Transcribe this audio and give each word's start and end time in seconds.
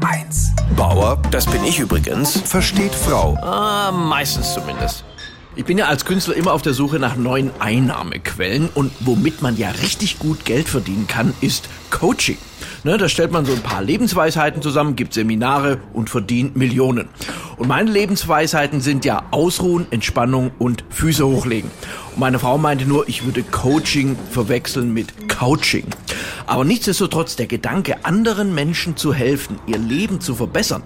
HR1. 0.00 0.50
Bauer, 0.76 1.20
das 1.30 1.46
bin 1.46 1.64
ich 1.64 1.78
übrigens, 1.78 2.40
versteht 2.40 2.94
Frau. 2.94 3.36
Ah, 3.40 3.90
meistens 3.90 4.52
zumindest. 4.54 5.04
Ich 5.54 5.64
bin 5.64 5.78
ja 5.78 5.86
als 5.86 6.04
Künstler 6.04 6.34
immer 6.34 6.52
auf 6.52 6.60
der 6.60 6.74
Suche 6.74 6.98
nach 6.98 7.16
neuen 7.16 7.50
Einnahmequellen 7.60 8.68
und 8.74 8.92
womit 9.00 9.40
man 9.40 9.56
ja 9.56 9.70
richtig 9.70 10.18
gut 10.18 10.44
Geld 10.44 10.68
verdienen 10.68 11.06
kann, 11.06 11.32
ist 11.40 11.70
Coaching. 11.90 12.36
Ne, 12.84 12.98
da 12.98 13.08
stellt 13.08 13.32
man 13.32 13.46
so 13.46 13.52
ein 13.52 13.62
paar 13.62 13.82
Lebensweisheiten 13.82 14.60
zusammen, 14.60 14.96
gibt 14.96 15.14
Seminare 15.14 15.78
und 15.94 16.10
verdient 16.10 16.56
Millionen. 16.56 17.08
Und 17.56 17.68
meine 17.68 17.90
Lebensweisheiten 17.90 18.82
sind 18.82 19.06
ja 19.06 19.24
Ausruhen, 19.30 19.86
Entspannung 19.90 20.50
und 20.58 20.84
Füße 20.90 21.26
hochlegen. 21.26 21.70
Und 22.12 22.20
meine 22.20 22.38
Frau 22.38 22.58
meinte 22.58 22.84
nur, 22.84 23.08
ich 23.08 23.24
würde 23.24 23.42
Coaching 23.42 24.16
verwechseln 24.30 24.92
mit 24.92 25.28
Couching. 25.28 25.86
Aber 26.46 26.64
nichtsdestotrotz, 26.64 27.36
der 27.36 27.46
Gedanke, 27.46 28.04
anderen 28.04 28.54
Menschen 28.54 28.96
zu 28.96 29.12
helfen, 29.12 29.58
ihr 29.66 29.78
Leben 29.78 30.20
zu 30.20 30.34
verbessern, 30.34 30.82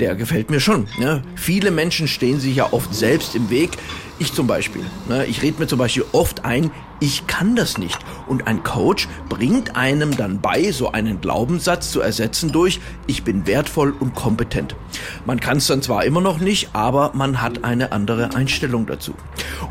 der 0.00 0.14
gefällt 0.14 0.50
mir 0.50 0.60
schon. 0.60 0.88
Ne? 0.98 1.22
Viele 1.36 1.70
Menschen 1.70 2.08
stehen 2.08 2.40
sich 2.40 2.56
ja 2.56 2.72
oft 2.72 2.94
selbst 2.94 3.34
im 3.34 3.50
Weg. 3.50 3.70
Ich 4.18 4.32
zum 4.32 4.46
Beispiel. 4.46 4.82
Ne? 5.08 5.26
Ich 5.26 5.42
rede 5.42 5.60
mir 5.60 5.66
zum 5.66 5.78
Beispiel 5.78 6.04
oft 6.12 6.44
ein, 6.44 6.70
ich 7.00 7.26
kann 7.26 7.54
das 7.54 7.78
nicht. 7.78 7.98
Und 8.26 8.46
ein 8.46 8.62
Coach 8.62 9.08
bringt 9.28 9.76
einem 9.76 10.16
dann 10.16 10.40
bei, 10.40 10.72
so 10.72 10.92
einen 10.92 11.20
Glaubenssatz 11.20 11.90
zu 11.92 12.00
ersetzen 12.00 12.50
durch, 12.50 12.80
ich 13.06 13.24
bin 13.24 13.46
wertvoll 13.46 13.94
und 13.98 14.14
kompetent. 14.14 14.74
Man 15.24 15.40
kann 15.40 15.58
es 15.58 15.66
dann 15.66 15.82
zwar 15.82 16.04
immer 16.04 16.20
noch 16.20 16.38
nicht, 16.38 16.70
aber 16.72 17.12
man 17.14 17.40
hat 17.42 17.64
eine 17.64 17.92
andere 17.92 18.34
Einstellung 18.34 18.86
dazu. 18.86 19.14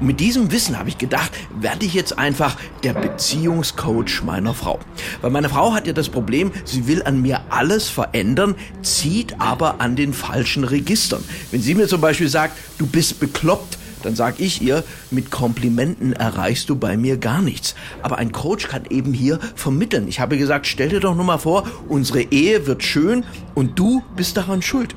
Und 0.00 0.06
mit 0.06 0.20
diesem 0.20 0.50
Wissen 0.50 0.78
habe 0.78 0.88
ich 0.88 0.98
gedacht, 0.98 1.32
werde 1.58 1.86
ich 1.86 1.94
jetzt 1.94 2.18
einfach 2.18 2.56
der 2.82 2.94
Beziehungscoach 2.94 4.22
meiner 4.24 4.54
Frau. 4.54 4.78
Weil 5.20 5.30
meine 5.30 5.48
Frau 5.48 5.72
hat 5.74 5.86
ja 5.86 5.92
das 5.92 6.08
Problem, 6.08 6.52
sie 6.64 6.86
will 6.86 7.02
an 7.02 7.22
mir 7.22 7.40
alles 7.50 7.88
verändern, 7.88 8.54
zieht 8.82 9.40
aber 9.40 9.80
an 9.80 9.96
den 9.96 10.12
falschen 10.12 10.64
Registern. 10.64 11.24
Wenn 11.50 11.62
sie 11.62 11.74
mir 11.74 11.88
zum 11.88 12.00
Beispiel 12.00 12.28
sagt, 12.28 12.56
du 12.78 12.86
bist 12.86 13.20
bekloppt, 13.20 13.78
dann 14.02 14.16
sag 14.16 14.40
ich 14.40 14.62
ihr, 14.62 14.84
mit 15.10 15.30
Komplimenten 15.30 16.12
erreichst 16.12 16.68
du 16.68 16.76
bei 16.76 16.96
mir 16.96 17.16
gar 17.16 17.40
nichts. 17.40 17.74
Aber 18.02 18.18
ein 18.18 18.32
Coach 18.32 18.68
kann 18.68 18.84
eben 18.90 19.12
hier 19.12 19.38
vermitteln. 19.54 20.08
Ich 20.08 20.20
habe 20.20 20.38
gesagt, 20.38 20.66
stell 20.66 20.88
dir 20.88 21.00
doch 21.00 21.14
nur 21.14 21.24
mal 21.24 21.38
vor, 21.38 21.66
unsere 21.88 22.22
Ehe 22.22 22.66
wird 22.66 22.82
schön 22.82 23.24
und 23.54 23.78
du 23.78 24.02
bist 24.16 24.36
daran 24.36 24.62
schuld. 24.62 24.94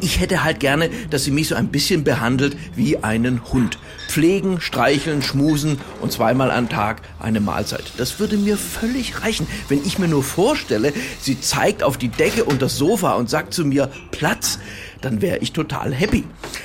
Ich 0.00 0.20
hätte 0.20 0.44
halt 0.44 0.60
gerne, 0.60 0.90
dass 1.10 1.24
sie 1.24 1.30
mich 1.30 1.48
so 1.48 1.54
ein 1.54 1.68
bisschen 1.68 2.04
behandelt 2.04 2.56
wie 2.74 2.98
einen 2.98 3.52
Hund. 3.52 3.78
Pflegen, 4.08 4.60
streicheln, 4.60 5.22
schmusen 5.22 5.78
und 6.00 6.12
zweimal 6.12 6.50
am 6.50 6.68
Tag 6.68 7.02
eine 7.20 7.40
Mahlzeit. 7.40 7.92
Das 7.96 8.18
würde 8.18 8.36
mir 8.36 8.56
völlig 8.56 9.22
reichen, 9.22 9.46
wenn 9.68 9.84
ich 9.84 9.98
mir 9.98 10.08
nur 10.08 10.24
vorstelle, 10.24 10.92
sie 11.20 11.40
zeigt 11.40 11.82
auf 11.82 11.96
die 11.96 12.08
Decke 12.08 12.44
und 12.44 12.60
das 12.60 12.76
Sofa 12.76 13.12
und 13.12 13.30
sagt 13.30 13.54
zu 13.54 13.64
mir 13.64 13.90
Platz, 14.10 14.58
dann 15.00 15.22
wäre 15.22 15.38
ich 15.38 15.52
total 15.52 15.94
happy. 15.94 16.24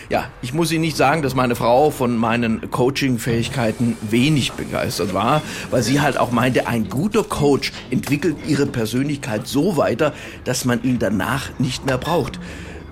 Ja, 0.10 0.30
ich 0.42 0.54
muss 0.54 0.72
Ihnen 0.72 0.82
nicht 0.82 0.98
sagen, 0.98 1.22
dass 1.22 1.36
meine 1.36 1.56
Frau 1.56 1.90
von 1.90 2.18
meinen 2.18 2.70
Coaching-Fähigkeiten 2.70 3.96
wenig 4.10 4.54
begeistert 4.54 5.14
war, 5.14 5.42
weil 5.72 5.84
sie 5.84 6.02
halt 6.02 6.18
auch 6.18 6.32
meinte, 6.32 6.68
ein 6.68 6.90
guter 6.90 7.24
Coach 7.24 7.72
entwickelt 7.92 8.36
ihre 8.48 8.66
Persönlichkeit 8.66 9.48
so 9.48 9.78
weiter, 9.78 10.14
dass 10.44 10.66
man 10.66 10.84
ihn 10.84 11.00
danach 11.00 11.50
nicht 11.60 11.86
mehr 11.86 11.98
braucht. 11.98 12.40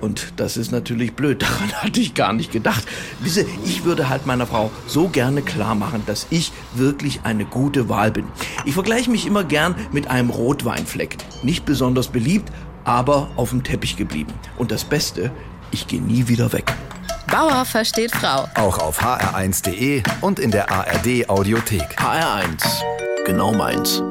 Und 0.03 0.33
das 0.35 0.57
ist 0.57 0.73
natürlich 0.73 1.13
blöd. 1.13 1.41
Daran 1.41 1.71
hatte 1.71 2.01
ich 2.01 2.13
gar 2.13 2.33
nicht 2.33 2.51
gedacht. 2.51 2.83
Wisse, 3.21 3.45
ich 3.65 3.85
würde 3.85 4.09
halt 4.09 4.25
meiner 4.25 4.45
Frau 4.45 4.69
so 4.85 5.07
gerne 5.07 5.41
klar 5.41 5.75
machen, 5.75 6.03
dass 6.05 6.27
ich 6.29 6.51
wirklich 6.73 7.21
eine 7.23 7.45
gute 7.45 7.87
Wahl 7.87 8.11
bin. 8.11 8.27
Ich 8.65 8.73
vergleiche 8.73 9.09
mich 9.09 9.25
immer 9.25 9.45
gern 9.45 9.75
mit 9.93 10.09
einem 10.09 10.29
Rotweinfleck. 10.29 11.15
Nicht 11.41 11.63
besonders 11.63 12.09
beliebt, 12.09 12.51
aber 12.83 13.31
auf 13.37 13.51
dem 13.51 13.63
Teppich 13.63 13.95
geblieben. 13.95 14.33
Und 14.57 14.71
das 14.71 14.83
Beste, 14.83 15.31
ich 15.71 15.87
gehe 15.87 16.01
nie 16.01 16.27
wieder 16.27 16.51
weg. 16.51 16.73
Bauer 17.31 17.63
versteht 17.63 18.11
Frau. 18.11 18.49
Auch 18.55 18.79
auf 18.79 19.01
hr1.de 19.01 20.03
und 20.19 20.37
in 20.37 20.51
der 20.51 20.69
ARD 20.69 21.29
Audiothek. 21.29 21.97
HR1, 21.97 22.61
genau 23.25 23.53
meins. 23.53 24.03